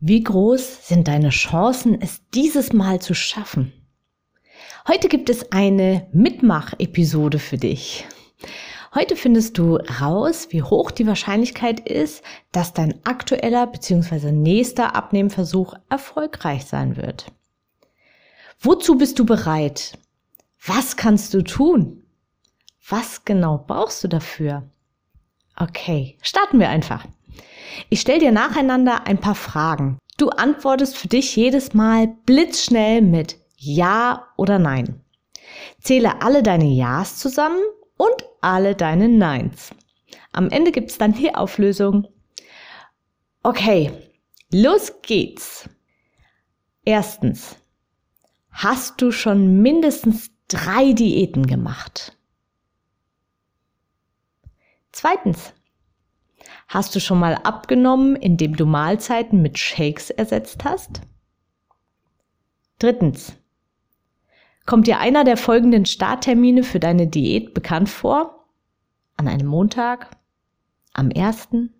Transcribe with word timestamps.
Wie 0.00 0.22
groß 0.22 0.86
sind 0.86 1.08
deine 1.08 1.30
Chancen, 1.30 2.00
es 2.00 2.20
dieses 2.32 2.72
Mal 2.72 3.00
zu 3.00 3.14
schaffen? 3.14 3.72
Heute 4.86 5.08
gibt 5.08 5.28
es 5.28 5.50
eine 5.50 6.06
Mitmach-Episode 6.12 7.40
für 7.40 7.56
dich. 7.56 8.06
Heute 8.94 9.16
findest 9.16 9.58
du 9.58 9.74
raus, 9.74 10.48
wie 10.50 10.62
hoch 10.62 10.92
die 10.92 11.08
Wahrscheinlichkeit 11.08 11.80
ist, 11.80 12.22
dass 12.52 12.72
dein 12.72 13.04
aktueller 13.04 13.66
bzw. 13.66 14.30
nächster 14.30 14.94
Abnehmversuch 14.94 15.74
erfolgreich 15.90 16.64
sein 16.66 16.96
wird. 16.96 17.32
Wozu 18.60 18.98
bist 18.98 19.18
du 19.18 19.26
bereit? 19.26 19.98
Was 20.64 20.96
kannst 20.96 21.34
du 21.34 21.42
tun? 21.42 22.04
Was 22.88 23.24
genau 23.24 23.64
brauchst 23.66 24.04
du 24.04 24.08
dafür? 24.08 24.62
Okay, 25.56 26.16
starten 26.22 26.60
wir 26.60 26.68
einfach. 26.68 27.04
Ich 27.88 28.00
stelle 28.00 28.20
dir 28.20 28.32
nacheinander 28.32 29.06
ein 29.06 29.18
paar 29.18 29.34
Fragen. 29.34 29.98
Du 30.16 30.30
antwortest 30.30 30.96
für 30.96 31.08
dich 31.08 31.36
jedes 31.36 31.74
Mal 31.74 32.08
blitzschnell 32.26 33.02
mit 33.02 33.38
Ja 33.56 34.28
oder 34.36 34.58
Nein. 34.58 35.00
Zähle 35.80 36.22
alle 36.22 36.42
deine 36.42 36.66
Ja's 36.66 37.16
zusammen 37.18 37.60
und 37.96 38.24
alle 38.40 38.74
deine 38.74 39.08
Neins. 39.08 39.70
Am 40.32 40.50
Ende 40.50 40.72
gibt 40.72 40.90
es 40.90 40.98
dann 40.98 41.14
die 41.14 41.34
Auflösung. 41.34 42.08
Okay, 43.42 43.92
los 44.52 44.92
geht's. 45.02 45.68
Erstens, 46.84 47.56
hast 48.50 49.00
du 49.00 49.12
schon 49.12 49.62
mindestens 49.62 50.30
drei 50.48 50.92
Diäten 50.92 51.46
gemacht? 51.46 52.16
Zweitens, 54.90 55.52
Hast 56.68 56.94
du 56.94 57.00
schon 57.00 57.18
mal 57.18 57.34
abgenommen, 57.34 58.14
indem 58.14 58.54
du 58.54 58.66
Mahlzeiten 58.66 59.40
mit 59.40 59.58
Shakes 59.58 60.10
ersetzt 60.10 60.64
hast? 60.64 61.00
Drittens. 62.78 63.32
Kommt 64.66 64.86
dir 64.86 64.98
einer 64.98 65.24
der 65.24 65.38
folgenden 65.38 65.86
Starttermine 65.86 66.62
für 66.62 66.78
deine 66.78 67.06
Diät 67.06 67.54
bekannt 67.54 67.88
vor? 67.88 68.44
An 69.16 69.28
einem 69.28 69.46
Montag? 69.46 70.10
Am 70.92 71.10
ersten? 71.10 71.72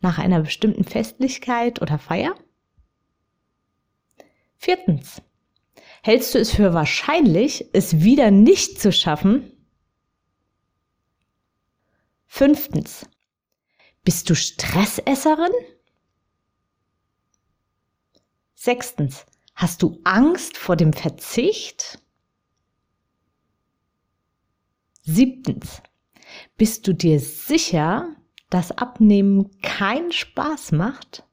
Nach 0.00 0.18
einer 0.18 0.40
bestimmten 0.40 0.82
Festlichkeit 0.82 1.80
oder 1.80 1.96
Feier? 1.96 2.34
Viertens. 4.56 5.22
Hältst 6.02 6.34
du 6.34 6.40
es 6.40 6.50
für 6.50 6.74
wahrscheinlich, 6.74 7.66
es 7.72 8.02
wieder 8.02 8.32
nicht 8.32 8.80
zu 8.80 8.90
schaffen? 8.90 9.52
Fünftens. 12.26 13.06
Bist 14.04 14.28
du 14.28 14.34
Stressesserin? 14.34 15.52
Sechstens, 18.54 19.26
hast 19.54 19.82
du 19.82 20.00
Angst 20.02 20.56
vor 20.56 20.74
dem 20.74 20.92
Verzicht? 20.92 22.00
Siebtens, 25.02 25.82
bist 26.56 26.86
du 26.86 26.94
dir 26.94 27.20
sicher, 27.20 28.16
dass 28.50 28.72
Abnehmen 28.72 29.50
keinen 29.60 30.10
Spaß 30.10 30.72
macht? 30.72 31.24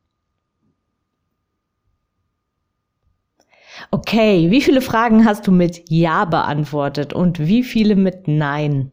Okay, 3.92 4.52
wie 4.52 4.62
viele 4.62 4.82
Fragen 4.82 5.26
hast 5.26 5.48
du 5.48 5.52
mit 5.52 5.90
Ja 5.90 6.26
beantwortet 6.26 7.14
und 7.14 7.40
wie 7.40 7.64
viele 7.64 7.96
mit 7.96 8.28
Nein? 8.28 8.92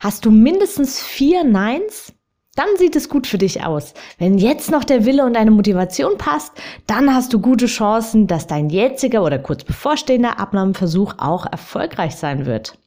Hast 0.00 0.24
du 0.24 0.30
mindestens 0.30 1.00
vier 1.00 1.44
Neins? 1.44 2.13
Dann 2.54 2.68
sieht 2.78 2.96
es 2.96 3.08
gut 3.08 3.26
für 3.26 3.38
dich 3.38 3.64
aus. 3.64 3.94
Wenn 4.18 4.38
jetzt 4.38 4.70
noch 4.70 4.84
der 4.84 5.04
Wille 5.04 5.24
und 5.24 5.34
deine 5.34 5.50
Motivation 5.50 6.18
passt, 6.18 6.52
dann 6.86 7.14
hast 7.14 7.32
du 7.32 7.40
gute 7.40 7.66
Chancen, 7.66 8.26
dass 8.26 8.46
dein 8.46 8.70
jetziger 8.70 9.24
oder 9.24 9.38
kurz 9.38 9.64
bevorstehender 9.64 10.38
Abnahmeversuch 10.38 11.14
auch 11.18 11.46
erfolgreich 11.46 12.16
sein 12.16 12.46
wird. 12.46 12.78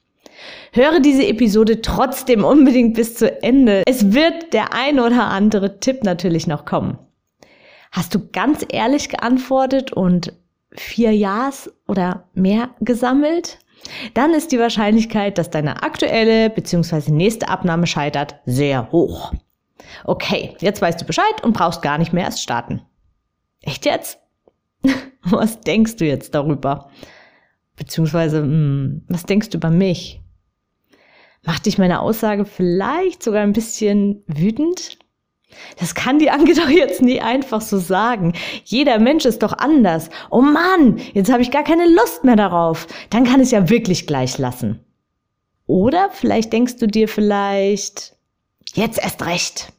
Höre 0.71 0.99
diese 0.99 1.25
Episode 1.25 1.81
trotzdem 1.81 2.43
unbedingt 2.43 2.93
bis 2.93 3.15
zu 3.15 3.41
Ende. 3.41 3.83
Es 3.85 4.13
wird 4.13 4.53
der 4.53 4.73
ein 4.73 4.99
oder 4.99 5.25
andere 5.25 5.79
Tipp 5.79 6.03
natürlich 6.03 6.47
noch 6.47 6.65
kommen. 6.65 6.97
Hast 7.91 8.13
du 8.13 8.27
ganz 8.31 8.65
ehrlich 8.69 9.09
geantwortet 9.09 9.91
und 9.93 10.33
vier 10.71 11.11
Ja's 11.13 11.71
oder 11.87 12.25
mehr 12.33 12.69
gesammelt? 12.81 13.59
Dann 14.13 14.33
ist 14.33 14.51
die 14.51 14.59
Wahrscheinlichkeit, 14.59 15.37
dass 15.37 15.49
deine 15.49 15.83
aktuelle 15.83 16.49
bzw. 16.49 17.11
nächste 17.11 17.47
Abnahme 17.49 17.87
scheitert, 17.87 18.35
sehr 18.45 18.91
hoch. 18.91 19.33
Okay, 20.05 20.55
jetzt 20.59 20.81
weißt 20.81 21.01
du 21.01 21.05
Bescheid 21.05 21.43
und 21.43 21.53
brauchst 21.53 21.81
gar 21.81 21.97
nicht 21.97 22.13
mehr 22.13 22.25
erst 22.25 22.41
starten. 22.41 22.81
Echt 23.61 23.85
jetzt? 23.85 24.19
Was 25.23 25.61
denkst 25.61 25.97
du 25.97 26.05
jetzt 26.05 26.35
darüber? 26.35 26.89
Beziehungsweise, 27.75 28.39
hm, 28.39 29.03
was 29.07 29.23
denkst 29.23 29.49
du 29.49 29.57
über 29.57 29.69
mich? 29.69 30.19
Macht 31.45 31.65
dich 31.65 31.77
meine 31.77 32.01
Aussage 32.01 32.43
vielleicht 32.43 33.21
sogar 33.21 33.43
ein 33.43 33.53
bisschen 33.53 34.23
wütend? 34.25 34.97
Das 35.79 35.95
kann 35.95 36.19
die 36.19 36.29
Anke 36.29 36.53
doch 36.55 36.69
jetzt 36.69 37.01
nie 37.01 37.21
einfach 37.21 37.61
so 37.61 37.77
sagen. 37.77 38.33
Jeder 38.65 38.99
Mensch 38.99 39.25
ist 39.25 39.43
doch 39.43 39.53
anders. 39.53 40.09
Oh 40.29 40.41
Mann, 40.41 40.99
jetzt 41.13 41.31
habe 41.31 41.41
ich 41.41 41.51
gar 41.51 41.63
keine 41.63 41.87
Lust 41.87 42.23
mehr 42.23 42.35
darauf. 42.35 42.87
Dann 43.11 43.23
kann 43.23 43.39
es 43.39 43.51
ja 43.51 43.69
wirklich 43.69 44.07
gleich 44.07 44.37
lassen. 44.37 44.83
Oder 45.67 46.09
vielleicht 46.11 46.51
denkst 46.51 46.77
du 46.77 46.87
dir 46.87 47.07
vielleicht, 47.07 48.16
jetzt 48.75 48.99
erst 48.99 49.25
recht 49.25 49.73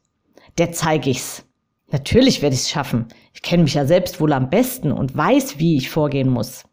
der 0.58 0.72
zeige 0.72 1.10
ich's. 1.10 1.44
Natürlich 1.90 2.42
werde 2.42 2.54
ich's 2.54 2.68
schaffen. 2.68 3.06
Ich 3.32 3.42
kenne 3.42 3.62
mich 3.62 3.74
ja 3.74 3.86
selbst 3.86 4.20
wohl 4.20 4.32
am 4.32 4.50
besten 4.50 4.92
und 4.92 5.16
weiß, 5.16 5.58
wie 5.58 5.76
ich 5.76 5.90
vorgehen 5.90 6.28
muss. 6.28 6.64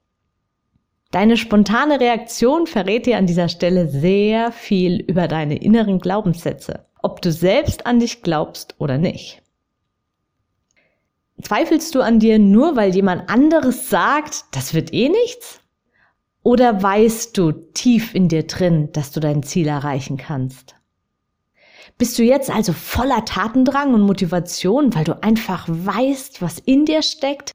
Deine 1.12 1.38
spontane 1.38 2.00
Reaktion 2.00 2.68
verrät 2.68 3.06
dir 3.06 3.18
an 3.18 3.28
dieser 3.28 3.48
Stelle 3.48 3.88
sehr 3.88 4.52
viel 4.52 5.00
über 5.02 5.28
deine 5.28 5.58
inneren 5.58 6.00
Glaubenssätze, 6.00 6.88
ob 7.02 7.22
du 7.22 7.32
selbst 7.32 7.86
an 7.86 8.00
dich 8.00 8.22
glaubst 8.22 8.76
oder 8.80 8.98
nicht. 8.98 9.42
Zweifelst 11.42 11.94
du 11.96 12.02
an 12.02 12.20
dir 12.20 12.40
nur, 12.40 12.76
weil 12.76 12.94
jemand 12.96 13.30
anderes 13.30 13.90
sagt, 13.90 14.46
das 14.52 14.74
wird 14.74 14.94
eh 14.94 15.10
nichts? 15.10 15.62
Oder 16.44 16.82
weißt 16.82 17.38
du 17.38 17.52
tief 17.52 18.14
in 18.14 18.28
dir 18.28 18.44
drin, 18.44 18.92
dass 18.92 19.12
du 19.12 19.20
dein 19.20 19.44
Ziel 19.44 19.68
erreichen 19.68 20.18
kannst? 20.18 20.76
Bist 21.98 22.18
du 22.20 22.24
jetzt 22.24 22.50
also 22.50 22.74
voller 22.74 23.26
Tatendrang 23.26 23.94
und 23.94 24.02
Motivation, 24.02 24.94
weil 24.94 25.04
du 25.04 25.22
einfach 25.24 25.66
weißt, 25.68 26.42
was 26.42 26.60
in 26.60 26.86
dir 26.86 27.02
steckt? 27.02 27.52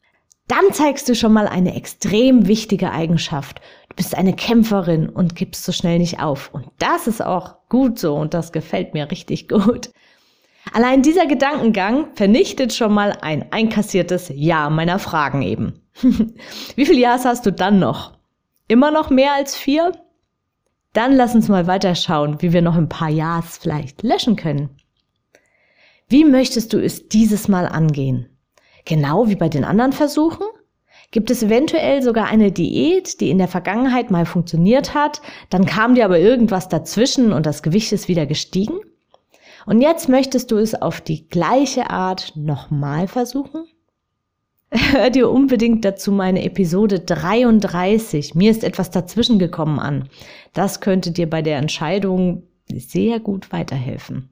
Dann 0.48 0.72
zeigst 0.72 1.08
du 1.08 1.14
schon 1.14 1.32
mal 1.32 1.46
eine 1.46 1.76
extrem 1.76 2.48
wichtige 2.48 2.90
Eigenschaft. 2.90 3.60
Du 3.88 3.96
bist 3.96 4.16
eine 4.16 4.34
Kämpferin 4.34 5.08
und 5.08 5.36
gibst 5.36 5.64
so 5.64 5.70
schnell 5.70 5.98
nicht 5.98 6.20
auf. 6.20 6.50
Und 6.52 6.66
das 6.78 7.06
ist 7.06 7.24
auch 7.24 7.56
gut 7.68 7.98
so 7.98 8.16
und 8.16 8.34
das 8.34 8.50
gefällt 8.50 8.94
mir 8.94 9.10
richtig 9.10 9.48
gut. 9.48 9.90
Allein 10.72 11.02
dieser 11.02 11.26
Gedankengang 11.26 12.14
vernichtet 12.14 12.72
schon 12.74 12.92
mal 12.92 13.16
ein 13.22 13.52
einkassiertes 13.52 14.32
Ja 14.34 14.70
meiner 14.70 14.98
Fragen 14.98 15.42
eben. 15.42 15.80
Wie 16.76 16.86
viele 16.86 17.00
Ja's 17.00 17.24
hast 17.24 17.46
du 17.46 17.52
dann 17.52 17.78
noch? 17.78 18.18
Immer 18.68 18.90
noch 18.90 19.10
mehr 19.10 19.34
als 19.34 19.56
vier? 19.56 19.92
Dann 20.92 21.14
lass 21.14 21.34
uns 21.34 21.48
mal 21.48 21.66
weiterschauen, 21.66 22.42
wie 22.42 22.52
wir 22.52 22.62
noch 22.62 22.76
ein 22.76 22.88
paar 22.88 23.10
Ja's 23.10 23.58
vielleicht 23.58 24.02
löschen 24.02 24.36
können. 24.36 24.70
Wie 26.08 26.24
möchtest 26.24 26.72
du 26.72 26.82
es 26.82 27.08
dieses 27.08 27.46
Mal 27.46 27.66
angehen? 27.66 28.28
Genau 28.84 29.28
wie 29.28 29.36
bei 29.36 29.48
den 29.48 29.64
anderen 29.64 29.92
Versuchen? 29.92 30.44
Gibt 31.12 31.30
es 31.30 31.42
eventuell 31.42 32.02
sogar 32.02 32.26
eine 32.26 32.50
Diät, 32.50 33.20
die 33.20 33.30
in 33.30 33.38
der 33.38 33.48
Vergangenheit 33.48 34.10
mal 34.10 34.26
funktioniert 34.26 34.94
hat, 34.94 35.20
dann 35.48 35.66
kam 35.66 35.94
dir 35.94 36.04
aber 36.04 36.18
irgendwas 36.18 36.68
dazwischen 36.68 37.32
und 37.32 37.46
das 37.46 37.62
Gewicht 37.62 37.92
ist 37.92 38.08
wieder 38.08 38.26
gestiegen? 38.26 38.78
Und 39.66 39.80
jetzt 39.80 40.08
möchtest 40.08 40.50
du 40.50 40.56
es 40.56 40.80
auf 40.80 41.00
die 41.00 41.28
gleiche 41.28 41.90
Art 41.90 42.32
nochmal 42.34 43.06
versuchen? 43.06 43.66
hör 44.92 45.10
dir 45.10 45.30
unbedingt 45.30 45.84
dazu 45.84 46.12
meine 46.12 46.44
Episode 46.44 47.00
33. 47.00 48.34
Mir 48.34 48.50
ist 48.50 48.62
etwas 48.62 48.90
dazwischen 48.90 49.38
gekommen 49.38 49.80
an. 49.80 50.08
Das 50.52 50.80
könnte 50.80 51.10
dir 51.10 51.28
bei 51.28 51.42
der 51.42 51.58
Entscheidung 51.58 52.44
sehr 52.68 53.18
gut 53.18 53.52
weiterhelfen. 53.52 54.30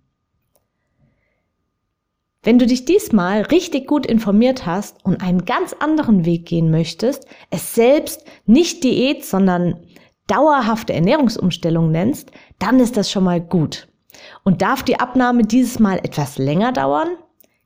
Wenn 2.44 2.61
du 2.61 2.67
dich 2.67 2.85
diesmal 2.85 3.43
richtig 3.43 3.88
gut 3.88 4.06
informiert 4.06 4.64
hast 4.64 5.05
und 5.05 5.23
einen 5.23 5.44
ganz 5.44 5.73
anderen 5.73 6.25
Weg 6.25 6.46
gehen 6.46 6.70
möchtest, 6.70 7.26
es 7.50 7.75
selbst 7.75 8.25
nicht 8.46 8.85
Diät, 8.85 9.25
sondern 9.25 9.82
dauerhafte 10.29 10.93
Ernährungsumstellung 10.93 11.90
nennst, 11.90 12.31
dann 12.61 12.79
ist 12.79 12.96
das 12.96 13.11
schon 13.11 13.25
mal 13.25 13.40
gut. 13.40 13.88
Und 14.44 14.62
darf 14.62 14.85
die 14.85 15.00
Abnahme 15.00 15.43
dieses 15.43 15.81
Mal 15.81 15.99
etwas 15.99 16.38
länger 16.38 16.70
dauern? 16.70 17.08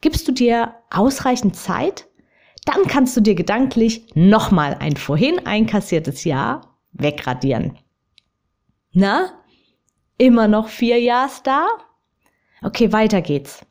Gibst 0.00 0.26
du 0.26 0.32
dir 0.32 0.74
ausreichend 0.90 1.54
Zeit? 1.54 2.08
Dann 2.64 2.86
kannst 2.86 3.16
du 3.16 3.20
dir 3.20 3.34
gedanklich 3.34 4.06
nochmal 4.14 4.76
ein 4.78 4.96
vorhin 4.96 5.46
einkassiertes 5.46 6.24
Jahr 6.24 6.78
wegradieren. 6.92 7.78
Na? 8.92 9.30
Immer 10.18 10.46
noch 10.48 10.68
vier 10.68 11.00
Jahrs 11.00 11.42
da? 11.42 11.66
Okay, 12.62 12.92
weiter 12.92 13.22
geht's. 13.22 13.64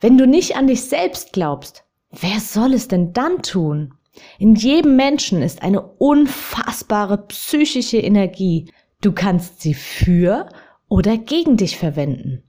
Wenn 0.00 0.18
du 0.18 0.26
nicht 0.26 0.56
an 0.56 0.66
dich 0.66 0.82
selbst 0.82 1.32
glaubst, 1.32 1.84
wer 2.10 2.40
soll 2.40 2.74
es 2.74 2.88
denn 2.88 3.12
dann 3.12 3.42
tun? 3.42 3.94
In 4.38 4.54
jedem 4.54 4.96
Menschen 4.96 5.42
ist 5.42 5.62
eine 5.62 5.82
unfassbare 5.82 7.26
psychische 7.28 7.98
Energie. 7.98 8.72
Du 9.02 9.12
kannst 9.12 9.60
sie 9.60 9.74
für 9.74 10.48
oder 10.88 11.18
gegen 11.18 11.56
dich 11.56 11.76
verwenden. 11.76 12.42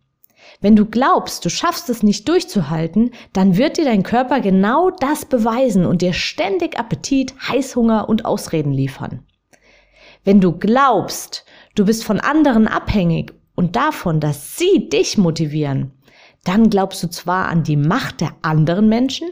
Wenn 0.60 0.76
du 0.76 0.86
glaubst, 0.86 1.46
du 1.46 1.50
schaffst 1.50 1.90
es 1.90 2.02
nicht 2.02 2.28
durchzuhalten, 2.28 3.12
dann 3.32 3.58
wird 3.58 3.78
dir 3.78 3.86
dein 3.86 4.04
Körper 4.04 4.40
genau 4.40 4.90
das 4.90 5.26
beweisen 5.26 5.86
und 5.86 6.02
dir 6.02 6.14
ständig 6.14 6.80
Appetit, 6.80 7.36
Heißhunger 7.48 8.10
und 8.10 8.26
Ausreden 8.26 8.72
liefern. 8.72 9.24
Wenn 10.24 10.42
du 10.42 10.52
glaubst, 10.54 11.46
du 11.76 11.86
bist 11.86 12.04
von 12.04 12.20
anderen 12.20 12.68
abhängig 12.68 13.34
und 13.56 13.76
davon, 13.76 14.20
dass 14.20 14.58
sie 14.58 14.90
dich 14.90 15.18
motivieren, 15.18 15.92
dann 16.44 16.70
glaubst 16.70 17.04
du 17.04 17.10
zwar 17.10 17.48
an 17.48 17.64
die 17.64 17.78
Macht 17.78 18.22
der 18.22 18.36
anderen 18.42 18.90
Menschen, 18.90 19.30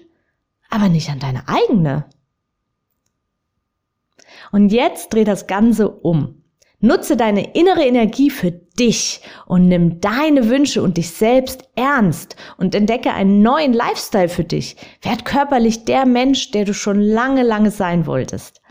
aber 0.70 0.90
nicht 0.90 1.10
an 1.10 1.20
deine 1.20 1.48
eigene. 1.48 2.06
Und 4.52 4.70
jetzt 4.70 5.14
dreh 5.14 5.24
das 5.24 5.48
Ganze 5.48 5.90
um. 5.90 6.44
Nutze 6.80 7.18
deine 7.18 7.54
innere 7.56 7.84
Energie 7.84 8.30
für 8.30 8.52
dich 8.52 9.22
und 9.46 9.68
nimm 9.68 10.02
deine 10.02 10.50
Wünsche 10.50 10.84
und 10.84 10.98
dich 10.98 11.12
selbst 11.12 11.64
ernst 11.76 12.36
und 12.58 12.76
entdecke 12.76 13.14
einen 13.14 13.42
neuen 13.42 13.74
Lifestyle 13.74 14.30
für 14.30 14.44
dich. 14.44 14.76
Werd 15.02 15.26
körperlich 15.26 15.86
der 15.86 16.06
Mensch, 16.06 16.52
der 16.52 16.66
du 16.66 16.74
schon 16.74 17.00
lange, 17.00 17.44
lange 17.44 17.72
sein 17.72 18.06
wolltest. 18.06 18.62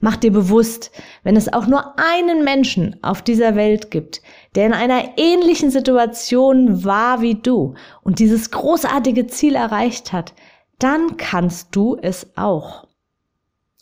Mach 0.00 0.16
dir 0.16 0.32
bewusst, 0.32 0.90
wenn 1.22 1.36
es 1.36 1.52
auch 1.52 1.66
nur 1.66 1.98
einen 1.98 2.44
Menschen 2.44 2.96
auf 3.02 3.22
dieser 3.22 3.54
Welt 3.56 3.90
gibt, 3.90 4.22
der 4.54 4.66
in 4.66 4.72
einer 4.72 5.16
ähnlichen 5.18 5.70
Situation 5.70 6.84
war 6.84 7.20
wie 7.20 7.34
du 7.34 7.74
und 8.02 8.18
dieses 8.18 8.50
großartige 8.50 9.26
Ziel 9.26 9.54
erreicht 9.54 10.12
hat, 10.12 10.34
dann 10.78 11.16
kannst 11.16 11.68
du 11.76 11.96
es 12.00 12.36
auch. 12.36 12.88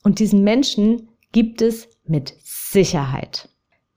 Und 0.02 0.18
diesen 0.18 0.42
Menschen 0.42 1.08
gibt 1.32 1.62
es 1.62 1.88
mit 2.04 2.34
Sicherheit. 2.42 3.49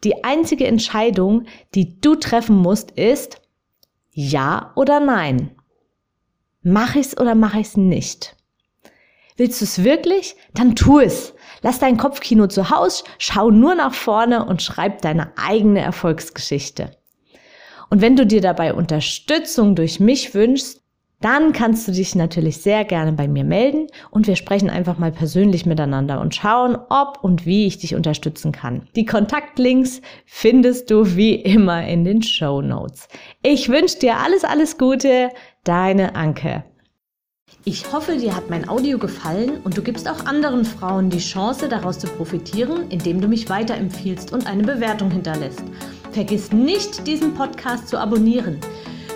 Die 0.04 0.24
einzige 0.24 0.68
Entscheidung, 0.68 1.46
die 1.76 2.00
du 2.02 2.16
treffen 2.16 2.58
musst, 2.58 2.92
ist 2.92 3.42
ja 4.12 4.72
oder 4.76 5.00
nein. 5.00 5.56
Mach 6.62 6.96
ich's 6.96 7.18
oder 7.18 7.36
mach 7.36 7.56
ich's 7.56 7.78
nicht? 7.78 8.36
Willst 9.36 9.62
du 9.62 9.66
es 9.66 9.84
wirklich? 9.84 10.36
Dann 10.54 10.76
tu 10.76 11.00
es. 11.00 11.34
Lass 11.62 11.80
dein 11.80 11.98
Kopfkino 11.98 12.48
zu 12.48 12.70
Hause, 12.70 13.04
schau 13.18 13.50
nur 13.50 13.74
nach 13.76 13.94
vorne 13.94 14.46
und 14.46 14.62
schreib 14.62 15.02
deine 15.02 15.34
eigene 15.38 15.80
Erfolgsgeschichte. 15.80 16.92
Und 17.90 18.02
wenn 18.02 18.16
du 18.16 18.26
dir 18.26 18.42
dabei 18.42 18.74
Unterstützung 18.74 19.76
durch 19.76 20.00
mich 20.00 20.34
wünschst, 20.34 20.83
dann 21.24 21.54
kannst 21.54 21.88
du 21.88 21.94
dich 21.94 22.16
natürlich 22.16 22.58
sehr 22.58 22.84
gerne 22.84 23.14
bei 23.14 23.30
mir 23.30 23.46
melden 23.46 23.88
und 24.12 24.28
wir 24.28 24.36
sprechen 24.36 24.70
einfach 24.70 24.98
mal 24.98 25.12
persönlich 25.12 25.66
miteinander 25.66 26.20
und 26.20 26.36
schauen, 26.36 26.78
ob 26.90 27.24
und 27.24 27.46
wie 27.46 27.66
ich 27.66 27.78
dich 27.78 27.96
unterstützen 27.96 28.52
kann. 28.52 28.88
Die 28.98 29.06
Kontaktlinks 29.06 30.02
findest 30.26 30.92
du 30.92 31.16
wie 31.16 31.36
immer 31.36 31.88
in 31.88 32.04
den 32.04 32.22
Show 32.22 32.62
Notes. 32.62 33.08
Ich 33.42 33.70
wünsche 33.70 34.00
dir 34.00 34.18
alles, 34.18 34.44
alles 34.44 34.78
Gute, 34.78 35.30
deine 35.64 36.16
Anke. 36.16 36.66
Ich 37.64 37.94
hoffe, 37.94 38.18
dir 38.18 38.36
hat 38.36 38.50
mein 38.50 38.68
Audio 38.68 38.98
gefallen 38.98 39.62
und 39.64 39.78
du 39.78 39.82
gibst 39.82 40.10
auch 40.10 40.26
anderen 40.26 40.66
Frauen 40.66 41.10
die 41.10 41.20
Chance, 41.20 41.70
daraus 41.70 42.00
zu 42.00 42.08
profitieren, 42.08 42.90
indem 42.90 43.22
du 43.22 43.30
mich 43.30 43.50
weiterempfiehlst 43.50 44.34
und 44.34 44.46
eine 44.46 44.64
Bewertung 44.64 45.10
hinterlässt. 45.10 45.64
Vergiss 46.12 46.52
nicht, 46.52 47.08
diesen 47.08 47.34
Podcast 47.34 47.88
zu 47.88 47.98
abonnieren. 47.98 48.60